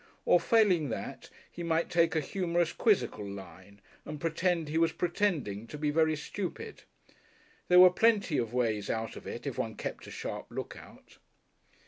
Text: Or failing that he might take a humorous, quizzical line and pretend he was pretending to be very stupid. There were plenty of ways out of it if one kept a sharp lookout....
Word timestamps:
Or 0.25 0.39
failing 0.39 0.89
that 0.89 1.29
he 1.51 1.61
might 1.61 1.91
take 1.91 2.15
a 2.15 2.21
humorous, 2.21 2.73
quizzical 2.73 3.23
line 3.23 3.81
and 4.03 4.19
pretend 4.19 4.67
he 4.67 4.79
was 4.79 4.91
pretending 4.91 5.67
to 5.67 5.77
be 5.77 5.91
very 5.91 6.15
stupid. 6.15 6.81
There 7.67 7.79
were 7.79 7.91
plenty 7.93 8.39
of 8.39 8.51
ways 8.51 8.89
out 8.89 9.15
of 9.15 9.27
it 9.27 9.45
if 9.45 9.59
one 9.59 9.75
kept 9.75 10.07
a 10.07 10.09
sharp 10.09 10.47
lookout.... 10.49 11.19